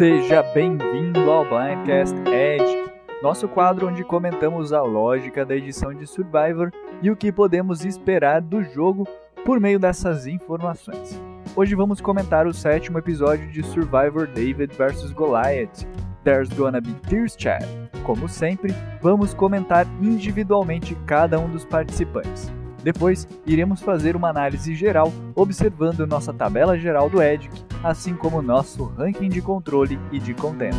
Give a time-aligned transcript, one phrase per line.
[0.00, 2.90] Seja bem-vindo ao Blindcast Edge,
[3.22, 6.72] nosso quadro onde comentamos a lógica da edição de Survivor
[7.02, 9.06] e o que podemos esperar do jogo
[9.44, 11.20] por meio dessas informações.
[11.54, 15.86] Hoje vamos comentar o sétimo episódio de Survivor David vs Goliath,
[16.24, 17.66] There's Gonna Be Tears Chat.
[18.02, 22.50] Como sempre, vamos comentar individualmente cada um dos participantes.
[22.82, 27.50] Depois, iremos fazer uma análise geral observando nossa tabela geral do EDIC,
[27.84, 30.76] assim como nosso ranking de controle e de contenders.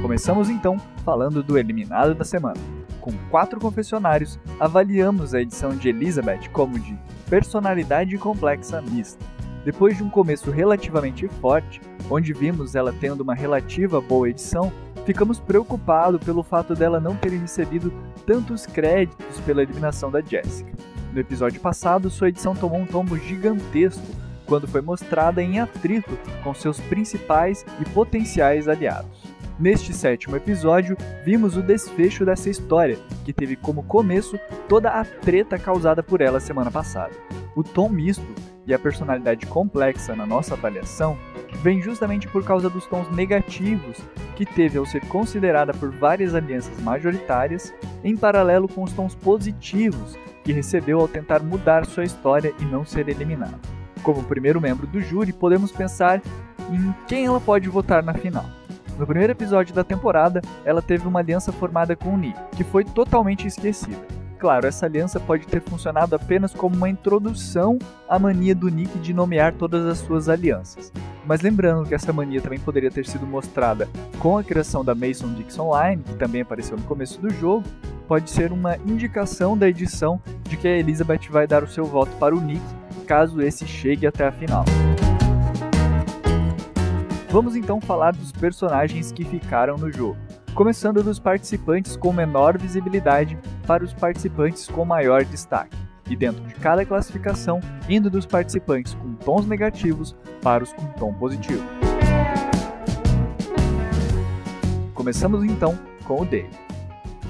[0.00, 2.60] Começamos então falando do eliminado da semana.
[3.00, 9.24] Com quatro confessionários, avaliamos a edição de Elizabeth como de personalidade complexa mista.
[9.64, 14.72] Depois de um começo relativamente forte, onde vimos ela tendo uma relativa boa edição,
[15.04, 17.92] ficamos preocupados pelo fato dela não ter recebido
[18.26, 20.72] tantos créditos pela eliminação da Jessica.
[21.12, 24.02] No episódio passado, sua edição tomou um tombo gigantesco
[24.46, 29.22] quando foi mostrada em atrito com seus principais e potenciais aliados.
[29.58, 34.38] Neste sétimo episódio, vimos o desfecho dessa história, que teve como começo
[34.68, 37.12] toda a treta causada por ela semana passada.
[37.54, 38.24] O tom misto
[38.66, 41.16] e a personalidade complexa na nossa avaliação
[41.62, 43.98] vem justamente por causa dos tons negativos
[44.36, 50.16] que teve ao ser considerada por várias alianças majoritárias, em paralelo com os tons positivos
[50.44, 53.58] que recebeu ao tentar mudar sua história e não ser eliminada.
[54.02, 56.22] Como primeiro membro do júri, podemos pensar
[56.70, 58.46] em quem ela pode votar na final.
[58.98, 62.84] No primeiro episódio da temporada, ela teve uma aliança formada com o Nick, que foi
[62.84, 63.96] totalmente esquecida.
[64.40, 69.12] Claro, essa aliança pode ter funcionado apenas como uma introdução à mania do Nick de
[69.12, 70.90] nomear todas as suas alianças.
[71.26, 73.86] Mas lembrando que essa mania também poderia ter sido mostrada
[74.18, 77.68] com a criação da Mason Dixon Line, que também apareceu no começo do jogo,
[78.08, 82.10] pode ser uma indicação da edição de que a Elizabeth vai dar o seu voto
[82.16, 82.64] para o Nick
[83.06, 84.64] caso esse chegue até a final.
[87.28, 90.16] Vamos então falar dos personagens que ficaram no jogo
[90.54, 93.38] começando dos participantes com menor visibilidade
[93.70, 95.76] para os participantes com maior destaque,
[96.08, 101.14] e dentro de cada classificação, indo dos participantes com tons negativos para os com tom
[101.14, 101.62] positivo.
[104.92, 106.50] Começamos então com o Dave.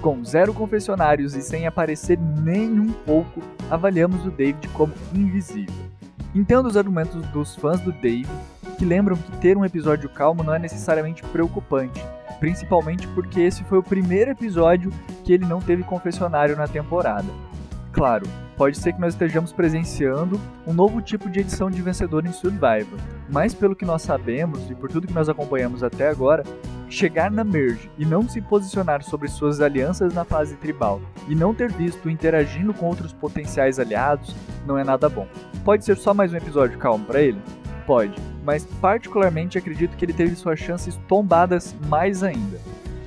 [0.00, 5.74] Com zero confessionários e sem aparecer nem um pouco, avaliamos o David como invisível.
[6.34, 8.26] Entendo os argumentos dos fãs do Dave,
[8.78, 12.02] que lembram que ter um episódio calmo não é necessariamente preocupante,
[12.40, 14.90] principalmente porque esse foi o primeiro episódio
[15.22, 17.28] que ele não teve confessionário na temporada.
[17.92, 22.32] Claro, pode ser que nós estejamos presenciando um novo tipo de edição de vencedor em
[22.32, 22.98] Survivor,
[23.28, 26.44] mas pelo que nós sabemos e por tudo que nós acompanhamos até agora,
[26.88, 31.54] chegar na Merge e não se posicionar sobre suas alianças na fase tribal e não
[31.54, 34.34] ter visto interagindo com outros potenciais aliados
[34.66, 35.26] não é nada bom.
[35.64, 37.40] Pode ser só mais um episódio calmo para ele?
[37.86, 38.14] Pode,
[38.44, 42.58] mas particularmente acredito que ele teve suas chances tombadas mais ainda.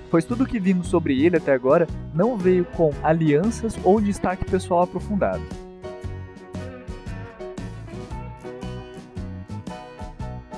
[0.09, 4.45] Pois tudo o que vimos sobre ele até agora não veio com alianças ou destaque
[4.45, 5.41] pessoal aprofundado.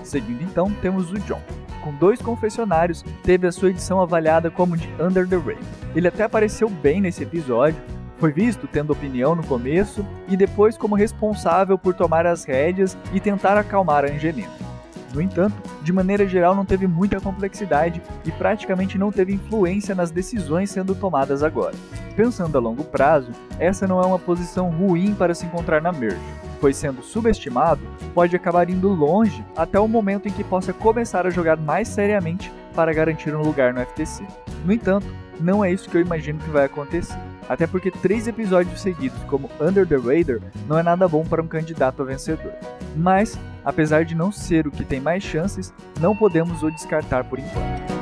[0.04, 1.42] Seguindo então, temos o John.
[1.82, 5.60] Com dois confessionários, teve a sua edição avaliada como de Under the Rain.
[5.96, 7.80] Ele até apareceu bem nesse episódio,
[8.18, 13.20] foi visto tendo opinião no começo e depois como responsável por tomar as rédeas e
[13.20, 14.66] tentar acalmar a Angelina.
[15.14, 20.12] No entanto, de maneira geral não teve muita complexidade e praticamente não teve influência nas
[20.12, 21.74] decisões sendo tomadas agora.
[22.18, 26.20] Pensando a longo prazo, essa não é uma posição ruim para se encontrar na Merge,
[26.60, 27.82] pois sendo subestimado,
[28.14, 32.52] pode acabar indo longe até o momento em que possa começar a jogar mais seriamente
[32.76, 34.24] para garantir um lugar no FTC.
[34.66, 35.08] No entanto,
[35.40, 37.18] não é isso que eu imagino que vai acontecer.
[37.48, 41.48] Até porque três episódios seguidos como Under the Radar não é nada bom para um
[41.48, 42.54] candidato a vencedor.
[42.96, 47.40] Mas, apesar de não ser o que tem mais chances, não podemos o descartar por
[47.40, 47.96] enquanto.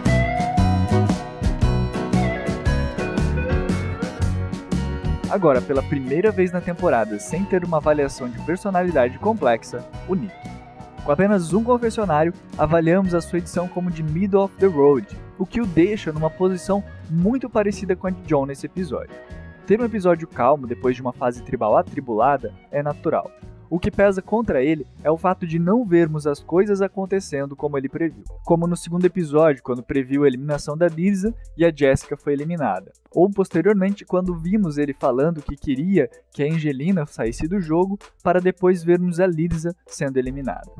[5.29, 10.52] Agora, pela primeira vez na temporada, sem ter uma avaliação de personalidade complexa, o Nick.
[11.03, 15.05] Com apenas um confessionário, avaliamos a sua edição como de middle of the road,
[15.37, 19.13] o que o deixa numa posição muito parecida com a de John nesse episódio.
[19.67, 23.29] Ter um episódio calmo depois de uma fase tribal atribulada é natural.
[23.73, 27.75] O que pesa contra ele é o fato de não vermos as coisas acontecendo como
[27.75, 28.23] ele previu.
[28.45, 32.93] Como no segundo episódio, quando previu a eliminação da Lisa e a Jessica foi eliminada.
[33.09, 38.39] Ou posteriormente, quando vimos ele falando que queria que a Angelina saísse do jogo, para
[38.39, 40.71] depois vermos a Lisa sendo eliminada.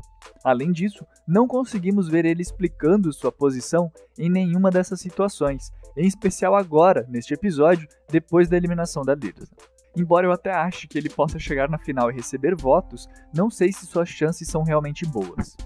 [0.44, 6.54] Além disso, não conseguimos ver ele explicando sua posição em nenhuma dessas situações, em especial
[6.54, 9.48] agora, neste episódio, depois da eliminação da Lisa.
[9.96, 13.72] Embora eu até ache que ele possa chegar na final e receber votos, não sei
[13.72, 15.56] se suas chances são realmente boas.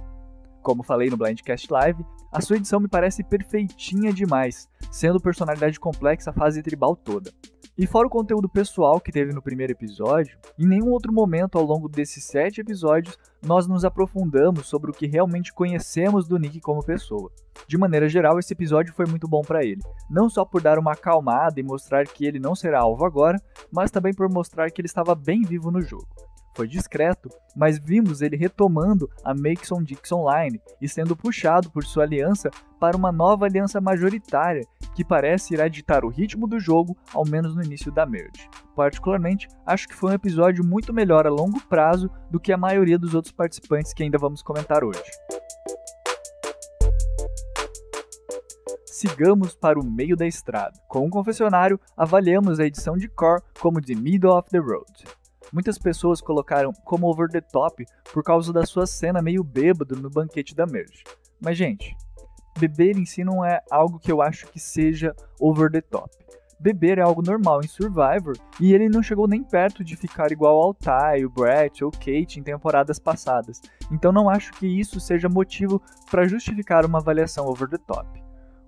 [0.69, 6.29] Como falei no Blindcast Live, a sua edição me parece perfeitinha demais, sendo personalidade complexa
[6.29, 7.33] a fase tribal toda.
[7.79, 11.65] E fora o conteúdo pessoal que teve no primeiro episódio, em nenhum outro momento ao
[11.65, 16.85] longo desses sete episódios nós nos aprofundamos sobre o que realmente conhecemos do Nick como
[16.85, 17.33] pessoa.
[17.67, 19.81] De maneira geral, esse episódio foi muito bom para ele,
[20.11, 23.41] não só por dar uma acalmada e mostrar que ele não será alvo agora,
[23.73, 26.28] mas também por mostrar que ele estava bem vivo no jogo
[26.59, 32.03] foi discreto, mas vimos ele retomando a Mason Dixon Line e sendo puxado por sua
[32.03, 32.51] aliança
[32.81, 37.55] para uma nova aliança majoritária que parece irá ditar o ritmo do jogo, ao menos
[37.55, 38.51] no início da merge.
[38.75, 42.99] Particularmente, acho que foi um episódio muito melhor a longo prazo do que a maioria
[42.99, 45.01] dos outros participantes que ainda vamos comentar hoje.
[48.91, 50.73] sigamos para o meio da estrada.
[50.89, 55.05] Com um confessionário, avaliamos a edição de Core como The Middle of the Road.
[55.53, 60.11] Muitas pessoas colocaram como over the top por causa da sua cena meio bêbado no
[60.11, 61.05] banquete da Merge.
[61.41, 61.97] Mas, gente,
[62.59, 66.11] beber em si não é algo que eu acho que seja over the top.
[66.61, 70.61] Beber é algo normal em Survivor e ele não chegou nem perto de ficar igual
[70.61, 73.61] ao Ty, o Brett ou Kate em temporadas passadas.
[73.93, 75.81] Então não acho que isso seja motivo
[76.11, 78.09] para justificar uma avaliação over the top.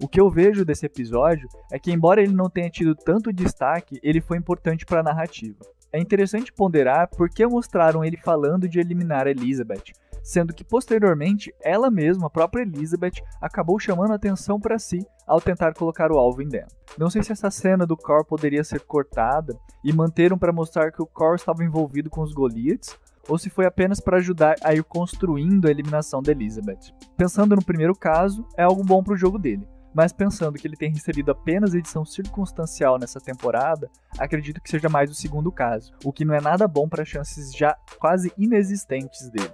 [0.00, 3.98] O que eu vejo desse episódio é que, embora ele não tenha tido tanto destaque,
[4.02, 5.58] ele foi importante para a narrativa.
[5.92, 9.92] É interessante ponderar por que mostraram ele falando de eliminar Elizabeth,
[10.22, 15.40] sendo que posteriormente ela mesma, a própria Elizabeth, acabou chamando a atenção para si ao
[15.40, 16.76] tentar colocar o alvo em dentro.
[16.96, 21.02] Não sei se essa cena do Cor poderia ser cortada e manteram para mostrar que
[21.02, 22.96] o Cor estava envolvido com os Goliaths,
[23.28, 26.94] ou se foi apenas para ajudar a ir construindo a eliminação da Elizabeth.
[27.16, 30.76] Pensando no primeiro caso, é algo bom para o jogo dele mas pensando que ele
[30.76, 36.12] tem recebido apenas edição circunstancial nessa temporada, acredito que seja mais o segundo caso, o
[36.12, 39.52] que não é nada bom para chances já quase inexistentes dele.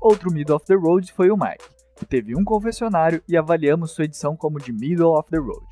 [0.00, 1.64] Outro Middle of the Road foi o Mike,
[1.96, 5.71] que teve um confessionário e avaliamos sua edição como de Middle of the Road.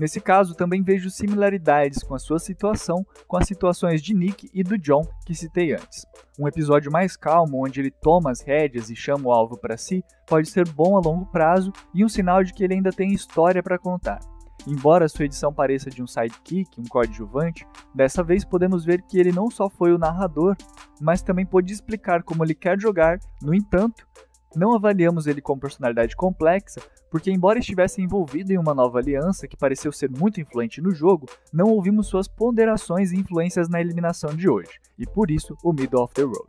[0.00, 4.62] Nesse caso, também vejo similaridades com a sua situação com as situações de Nick e
[4.62, 6.06] do John que citei antes.
[6.38, 10.02] Um episódio mais calmo, onde ele toma as rédeas e chama o alvo para si,
[10.26, 13.62] pode ser bom a longo prazo e um sinal de que ele ainda tem história
[13.62, 14.20] para contar.
[14.66, 19.32] Embora sua edição pareça de um sidekick, um coadjuvante, dessa vez podemos ver que ele
[19.32, 20.56] não só foi o narrador,
[20.98, 24.06] mas também pôde explicar como ele quer jogar, no entanto,
[24.54, 26.80] não avaliamos ele como personalidade complexa,
[27.10, 31.26] porque, embora estivesse envolvido em uma nova aliança que pareceu ser muito influente no jogo,
[31.52, 36.02] não ouvimos suas ponderações e influências na eliminação de hoje, e por isso o Middle
[36.02, 36.48] of the Road.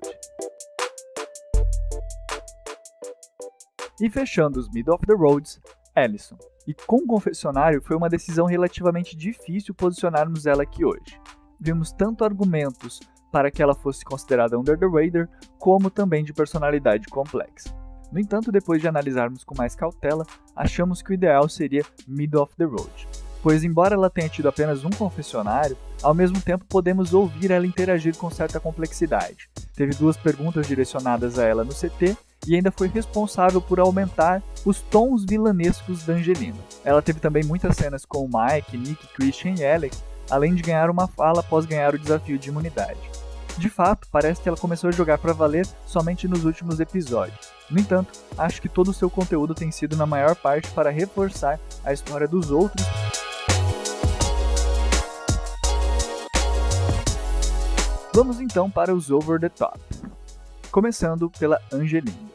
[3.99, 5.59] E fechando os Middle of the Roads,
[5.95, 6.37] Ellison.
[6.67, 11.19] E com o confessionário foi uma decisão relativamente difícil posicionarmos ela aqui hoje.
[11.59, 12.99] Vimos tanto argumentos
[13.31, 17.80] para que ela fosse considerada under the radar, como também de personalidade complexa.
[18.11, 20.25] No entanto, depois de analisarmos com mais cautela,
[20.55, 23.07] achamos que o ideal seria middle of the road,
[23.41, 28.17] pois embora ela tenha tido apenas um confessionário, ao mesmo tempo podemos ouvir ela interagir
[28.17, 29.49] com certa complexidade.
[29.75, 32.17] Teve duas perguntas direcionadas a ela no CT
[32.47, 36.57] e ainda foi responsável por aumentar os tons vilanescos da Angelina.
[36.83, 41.07] Ela teve também muitas cenas com Mike, Nick, Christian e Alex, além de ganhar uma
[41.07, 42.99] fala após ganhar o desafio de imunidade.
[43.57, 47.60] De fato, parece que ela começou a jogar para valer somente nos últimos episódios.
[47.71, 51.57] No entanto, acho que todo o seu conteúdo tem sido na maior parte para reforçar
[51.85, 52.85] a história dos outros.
[58.13, 59.79] Vamos então para os over the top.
[60.69, 62.29] Começando pela Angelina.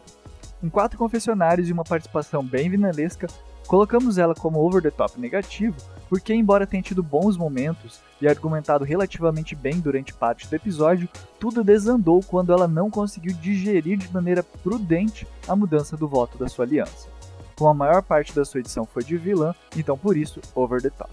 [0.59, 3.27] Com quatro confessionários e uma participação bem vinalesca,
[3.67, 5.77] colocamos ela como over the top negativo
[6.09, 11.09] porque, embora tenha tido bons momentos e argumentado relativamente bem durante parte do episódio,
[11.39, 16.49] tudo desandou quando ela não conseguiu digerir de maneira prudente a mudança do voto da
[16.49, 17.09] sua aliança.
[17.57, 20.91] Como a maior parte da sua edição foi de vilã, então por isso, over the
[20.91, 21.11] top.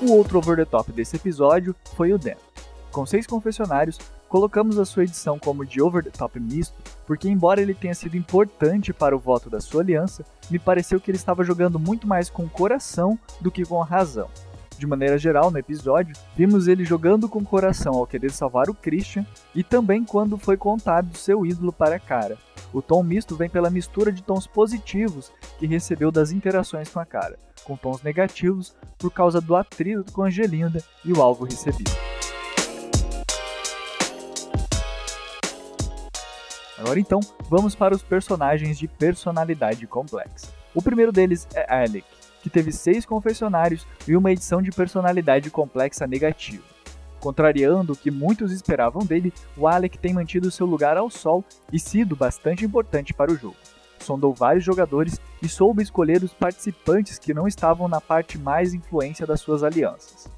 [0.00, 2.36] O outro over the top desse episódio foi o Dan.
[2.90, 3.98] Com seis confessionários,
[4.34, 6.74] Colocamos a sua edição como de over the top misto,
[7.06, 11.08] porque embora ele tenha sido importante para o voto da sua aliança, me pareceu que
[11.08, 14.28] ele estava jogando muito mais com o coração do que com a razão.
[14.76, 18.74] De maneira geral, no episódio, vimos ele jogando com o coração ao querer salvar o
[18.74, 19.24] Christian
[19.54, 22.36] e também quando foi contado seu ídolo para a cara.
[22.72, 27.06] O tom misto vem pela mistura de tons positivos que recebeu das interações com a
[27.06, 32.13] cara, com tons negativos por causa do atrito com Angelinda e o alvo recebido.
[36.76, 40.48] Agora então, vamos para os personagens de personalidade complexa.
[40.74, 42.04] O primeiro deles é Alec,
[42.42, 46.64] que teve seis confessionários e uma edição de personalidade complexa negativa.
[47.20, 51.78] Contrariando o que muitos esperavam dele, o Alec tem mantido seu lugar ao sol e
[51.78, 53.56] sido bastante importante para o jogo.
[54.00, 59.26] Sondou vários jogadores e soube escolher os participantes que não estavam na parte mais influência
[59.26, 60.33] das suas alianças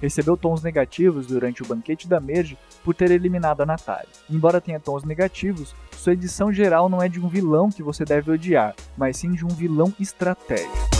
[0.00, 4.08] recebeu tons negativos durante o banquete da Merge por ter eliminado a Natália.
[4.28, 8.30] Embora tenha tons negativos, sua edição geral não é de um vilão que você deve
[8.30, 10.90] odiar, mas sim de um vilão estratégico.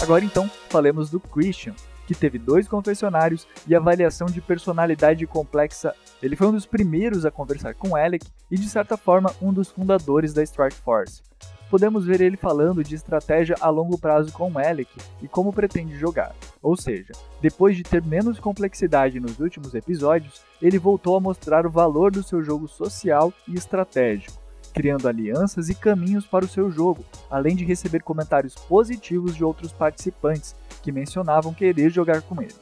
[0.00, 1.74] Agora então, falemos do Christian,
[2.06, 5.92] que teve dois confessionários e avaliação de personalidade complexa.
[6.22, 9.68] Ele foi um dos primeiros a conversar com Alec e, de certa forma, um dos
[9.68, 11.20] fundadores da Strike Force
[11.68, 14.90] podemos ver ele falando de estratégia a longo prazo com Alec
[15.22, 16.34] e como pretende jogar.
[16.62, 21.70] Ou seja, depois de ter menos complexidade nos últimos episódios, ele voltou a mostrar o
[21.70, 24.38] valor do seu jogo social e estratégico,
[24.74, 29.72] criando alianças e caminhos para o seu jogo, além de receber comentários positivos de outros
[29.72, 32.54] participantes que mencionavam querer jogar com ele.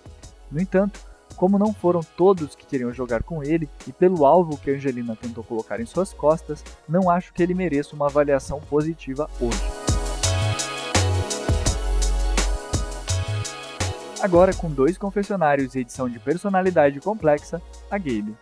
[0.51, 1.01] No entanto,
[1.37, 5.45] como não foram todos que queriam jogar com ele, e pelo alvo que Angelina tentou
[5.45, 9.87] colocar em suas costas, não acho que ele mereça uma avaliação positiva hoje.
[14.21, 18.35] Agora, com dois confessionários e edição de personalidade complexa, a Gabe.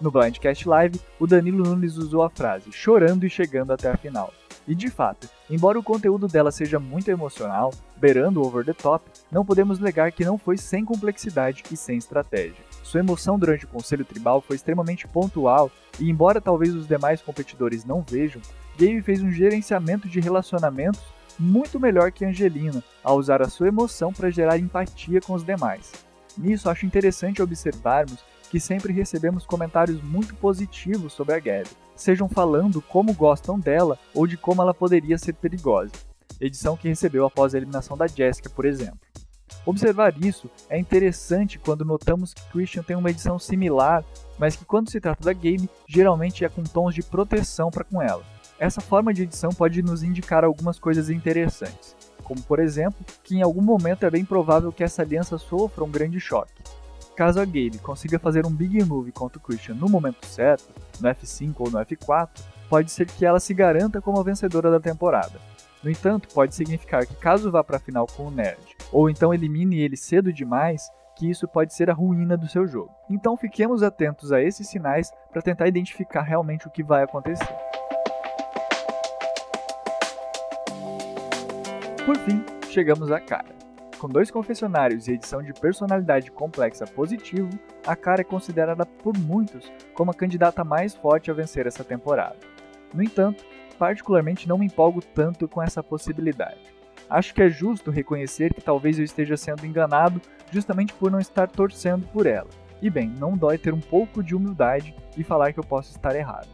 [0.00, 4.32] No Blindcast Live, o Danilo Nunes usou a frase chorando e chegando até a final.
[4.68, 9.44] E de fato, embora o conteúdo dela seja muito emocional, beirando over the top, não
[9.44, 12.64] podemos negar que não foi sem complexidade e sem estratégia.
[12.82, 15.70] Sua emoção durante o Conselho Tribal foi extremamente pontual
[16.00, 18.42] e, embora talvez os demais competidores não vejam,
[18.78, 21.00] Gabe fez um gerenciamento de relacionamentos
[21.38, 25.92] muito melhor que Angelina, ao usar a sua emoção para gerar empatia com os demais.
[26.36, 32.80] Nisso, acho interessante observarmos que sempre recebemos comentários muito positivos sobre a Gabi, sejam falando
[32.82, 35.92] como gostam dela ou de como ela poderia ser perigosa.
[36.40, 38.98] Edição que recebeu após a eliminação da Jessica, por exemplo.
[39.64, 44.04] Observar isso é interessante quando notamos que Christian tem uma edição similar,
[44.38, 48.00] mas que quando se trata da game, geralmente é com tons de proteção para com
[48.00, 48.22] ela.
[48.58, 53.42] Essa forma de edição pode nos indicar algumas coisas interessantes, como por exemplo, que em
[53.42, 56.55] algum momento é bem provável que essa aliança sofra um grande choque.
[57.16, 60.68] Caso a Gabe consiga fazer um big move contra o Christian no momento certo,
[61.00, 62.28] no F5 ou no F4,
[62.68, 65.40] pode ser que ela se garanta como a vencedora da temporada.
[65.82, 69.32] No entanto, pode significar que caso vá para a final com o Nerd, ou então
[69.32, 72.90] elimine ele cedo demais, que isso pode ser a ruína do seu jogo.
[73.08, 77.48] Então fiquemos atentos a esses sinais para tentar identificar realmente o que vai acontecer.
[82.04, 83.55] Por fim, chegamos a cara.
[83.98, 87.48] Com dois confessionários e edição de personalidade complexa positivo,
[87.86, 92.36] a Cara é considerada por muitos como a candidata mais forte a vencer essa temporada.
[92.92, 93.42] No entanto,
[93.78, 96.60] particularmente não me empolgo tanto com essa possibilidade.
[97.08, 100.20] Acho que é justo reconhecer que talvez eu esteja sendo enganado
[100.52, 102.50] justamente por não estar torcendo por ela.
[102.82, 106.14] E bem, não dói ter um pouco de humildade e falar que eu posso estar
[106.14, 106.48] errado.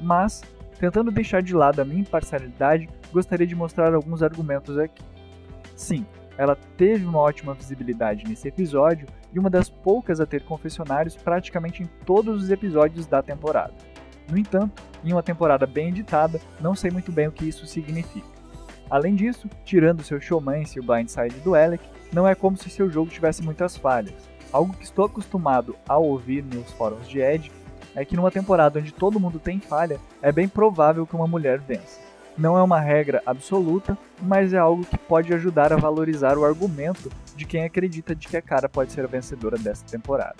[0.00, 0.42] Mas,
[0.80, 5.04] tentando deixar de lado a minha imparcialidade, gostaria de mostrar alguns argumentos aqui.
[5.76, 6.04] Sim,
[6.38, 11.82] ela teve uma ótima visibilidade nesse episódio e uma das poucas a ter confessionários praticamente
[11.82, 13.74] em todos os episódios da temporada.
[14.30, 18.38] No entanto, em uma temporada bem editada, não sei muito bem o que isso significa.
[18.88, 22.88] Além disso, tirando seu showmance e o blindside do Alec, não é como se seu
[22.88, 24.14] jogo tivesse muitas falhas.
[24.52, 27.50] Algo que estou acostumado a ouvir nos fóruns de Ed
[27.94, 31.58] é que numa temporada onde todo mundo tem falha, é bem provável que uma mulher
[31.58, 32.07] vença.
[32.38, 37.10] Não é uma regra absoluta, mas é algo que pode ajudar a valorizar o argumento
[37.34, 40.36] de quem acredita de que a cara pode ser a vencedora desta temporada.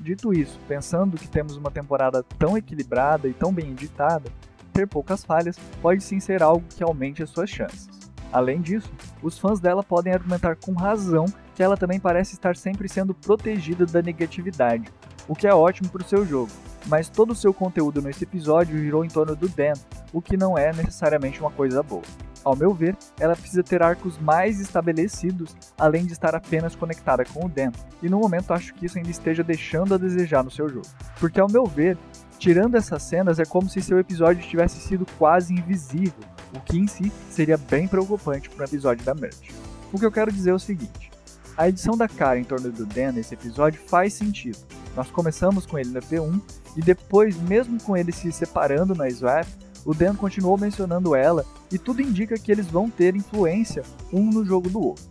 [0.00, 4.28] Dito isso, pensando que temos uma temporada tão equilibrada e tão bem editada,
[4.72, 7.88] ter poucas falhas pode sim ser algo que aumente as suas chances.
[8.32, 8.92] Além disso,
[9.22, 13.86] os fãs dela podem argumentar com razão que ela também parece estar sempre sendo protegida
[13.86, 14.92] da negatividade,
[15.28, 16.50] o que é ótimo para o seu jogo,
[16.86, 19.74] mas todo o seu conteúdo nesse episódio girou em torno do Dan,
[20.12, 22.02] o que não é necessariamente uma coisa boa.
[22.44, 27.44] Ao meu ver, ela precisa ter arcos mais estabelecidos, além de estar apenas conectada com
[27.44, 27.72] o Dan,
[28.02, 30.86] e no momento acho que isso ainda esteja deixando a desejar no seu jogo.
[31.18, 31.98] Porque ao meu ver,
[32.38, 36.24] tirando essas cenas é como se seu episódio tivesse sido quase invisível,
[36.54, 39.50] o que em si seria bem preocupante para um episódio da Merge.
[39.92, 41.10] O que eu quero dizer é o seguinte:
[41.56, 44.58] a edição da cara em torno do Dan nesse episódio faz sentido.
[44.94, 46.40] Nós começamos com ele na P1
[46.76, 49.46] e depois, mesmo com ele se separando na Swap,
[49.88, 54.44] o Dan continuou mencionando ela e tudo indica que eles vão ter influência um no
[54.44, 55.06] jogo do outro.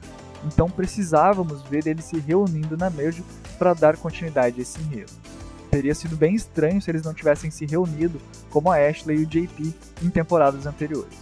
[0.45, 3.23] Então precisávamos ver eles se reunindo na Merge
[3.57, 5.11] para dar continuidade a esse enredo.
[5.71, 9.25] Teria sido bem estranho se eles não tivessem se reunido como a Ashley e o
[9.25, 11.17] JP em temporadas anteriores.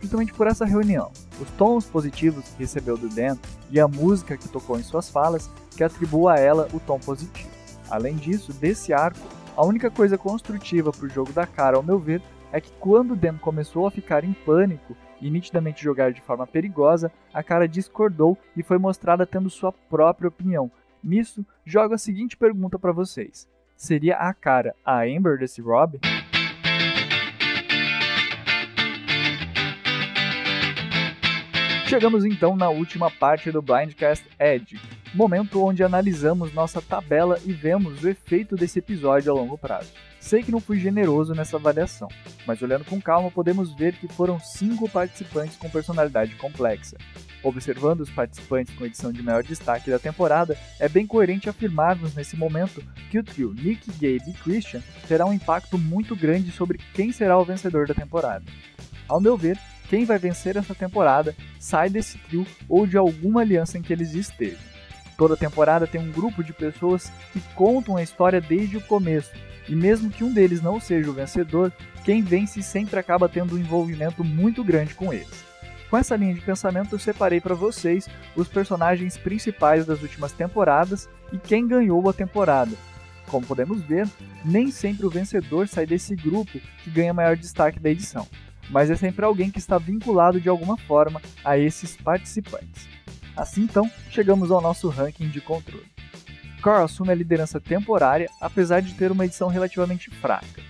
[0.00, 3.36] Justamente por essa reunião, os tons positivos que recebeu do Dan
[3.68, 7.50] e a música que tocou em suas falas que atribua a ela o tom positivo.
[7.90, 11.98] Além disso, desse arco, a única coisa construtiva para o jogo da cara, ao meu
[11.98, 16.46] ver, é que quando Dan começou a ficar em pânico e nitidamente jogar de forma
[16.46, 20.70] perigosa, a cara discordou e foi mostrada tendo sua própria opinião.
[21.02, 25.98] Nisso, jogo a seguinte pergunta para vocês: seria a cara a Amber desse Rob?
[31.86, 34.80] Chegamos então na última parte do Blindcast Edge,
[35.14, 39.92] momento onde analisamos nossa tabela e vemos o efeito desse episódio a longo prazo.
[40.22, 42.08] Sei que não fui generoso nessa avaliação,
[42.46, 46.96] mas olhando com calma podemos ver que foram cinco participantes com personalidade complexa.
[47.42, 52.36] Observando os participantes com edição de maior destaque da temporada, é bem coerente afirmarmos nesse
[52.36, 57.10] momento que o trio Nick, Gabe e Christian terá um impacto muito grande sobre quem
[57.10, 58.44] será o vencedor da temporada.
[59.08, 59.58] Ao meu ver,
[59.90, 64.14] quem vai vencer essa temporada sai desse trio ou de alguma aliança em que eles
[64.14, 64.72] estejam.
[65.18, 69.32] Toda temporada tem um grupo de pessoas que contam a história desde o começo,
[69.68, 71.72] e mesmo que um deles não seja o vencedor,
[72.04, 75.44] quem vence sempre acaba tendo um envolvimento muito grande com eles.
[75.88, 81.08] Com essa linha de pensamento, eu separei para vocês os personagens principais das últimas temporadas
[81.32, 82.72] e quem ganhou a temporada.
[83.26, 84.08] Como podemos ver,
[84.44, 88.26] nem sempre o vencedor sai desse grupo que ganha maior destaque da edição
[88.72, 92.88] mas é sempre alguém que está vinculado de alguma forma a esses participantes.
[93.36, 95.91] Assim então, chegamos ao nosso ranking de controle.
[96.62, 100.62] Carl assume a liderança temporária, apesar de ter uma edição relativamente fraca.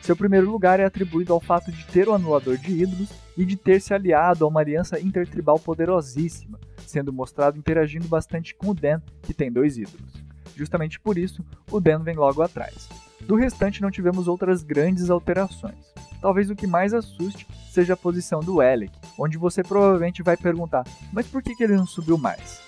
[0.00, 3.56] Seu primeiro lugar é atribuído ao fato de ter o anulador de ídolos e de
[3.56, 9.00] ter se aliado a uma aliança intertribal poderosíssima, sendo mostrado interagindo bastante com o Dan,
[9.22, 10.12] que tem dois ídolos.
[10.56, 12.88] Justamente por isso, o Dan vem logo atrás.
[13.20, 15.92] Do restante, não tivemos outras grandes alterações.
[16.20, 20.84] Talvez o que mais assuste seja a posição do Alec, onde você provavelmente vai perguntar:
[21.12, 22.60] mas por que, ele não subiu mais?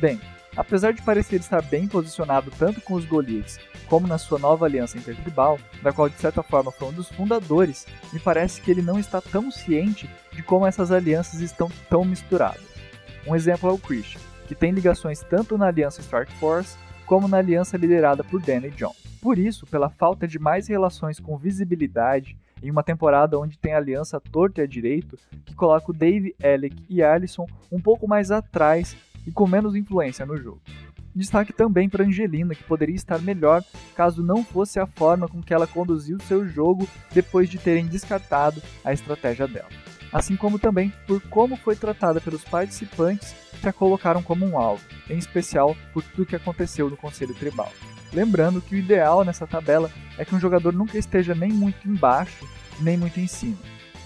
[0.00, 0.20] Bem,
[0.58, 4.98] apesar de parecer estar bem posicionado tanto com os Goliaths como na sua nova aliança
[4.98, 8.98] intertribal, da qual de certa forma foi um dos fundadores, me parece que ele não
[8.98, 12.60] está tão ciente de como essas alianças estão tão misturadas.
[13.24, 17.38] Um exemplo é o Christian, que tem ligações tanto na aliança Stark Force como na
[17.38, 18.94] aliança liderada por Danny John.
[19.22, 24.20] Por isso, pela falta de mais relações com visibilidade em uma temporada onde tem aliança
[24.20, 25.16] torta e a direito,
[25.46, 28.96] que coloca o Dave, Alec e Allison um pouco mais atrás
[29.28, 30.60] e com menos influência no jogo.
[31.14, 33.62] Destaque também para Angelina, que poderia estar melhor
[33.94, 38.62] caso não fosse a forma com que ela conduziu seu jogo depois de terem descartado
[38.84, 39.68] a estratégia dela.
[40.12, 44.84] Assim como também por como foi tratada pelos participantes que a colocaram como um alvo,
[45.10, 47.70] em especial por tudo que aconteceu no Conselho Tribal.
[48.12, 52.46] Lembrando que o ideal nessa tabela é que um jogador nunca esteja nem muito embaixo,
[52.80, 53.58] nem muito em cima,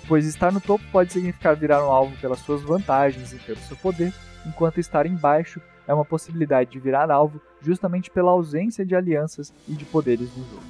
[0.09, 3.77] pois estar no topo pode significar virar um alvo pelas suas vantagens e pelo seu
[3.77, 4.13] poder,
[4.47, 9.73] enquanto estar embaixo é uma possibilidade de virar alvo justamente pela ausência de alianças e
[9.73, 10.63] de poderes no jogo.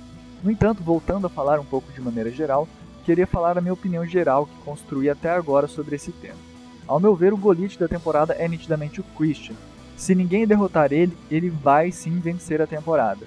[0.43, 2.67] No entanto, voltando a falar um pouco de maneira geral,
[3.05, 6.39] queria falar a minha opinião geral que construí até agora sobre esse tema.
[6.87, 9.55] Ao meu ver, o Golite da temporada é nitidamente o Christian.
[9.97, 13.27] Se ninguém derrotar ele, ele vai sim vencer a temporada.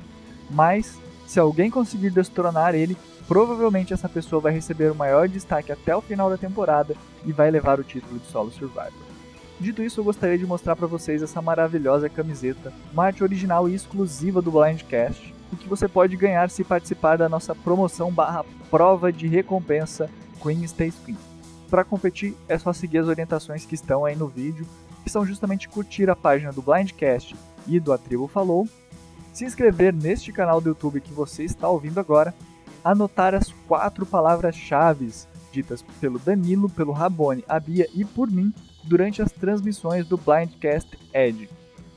[0.50, 5.96] Mas, se alguém conseguir destronar ele, provavelmente essa pessoa vai receber o maior destaque até
[5.96, 9.15] o final da temporada e vai levar o título de Solo Survivor.
[9.60, 13.74] Dito isso, eu gostaria de mostrar para vocês essa maravilhosa camiseta, uma arte original e
[13.74, 19.14] exclusiva do Blindcast, o que você pode ganhar se participar da nossa promoção barra prova
[19.14, 20.10] de recompensa
[20.42, 21.18] Queen Stays Queen.
[21.70, 24.68] Para competir, é só seguir as orientações que estão aí no vídeo,
[25.04, 28.68] que são justamente curtir a página do Blindcast e do A Tribo Falou,
[29.32, 32.34] se inscrever neste canal do YouTube que você está ouvindo agora,
[32.84, 35.12] anotar as quatro palavras-chave
[35.52, 38.54] ditas pelo Danilo, pelo Rabone, a Bia e por mim
[38.86, 41.50] durante as transmissões do Blindcast Edge.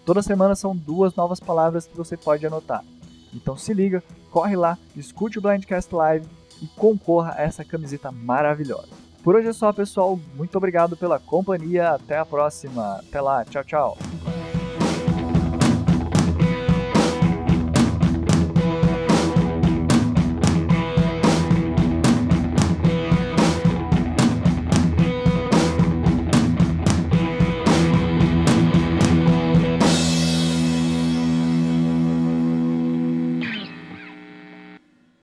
[0.04, 2.84] Toda semana são duas novas palavras que você pode anotar.
[3.34, 6.26] Então se liga, corre lá, escute o Blindcast Live
[6.62, 8.88] e concorra a essa camiseta maravilhosa.
[9.22, 10.18] Por hoje é só, pessoal.
[10.34, 11.90] Muito obrigado pela companhia.
[11.90, 12.96] Até a próxima.
[12.96, 13.44] Até lá.
[13.44, 13.98] Tchau, tchau.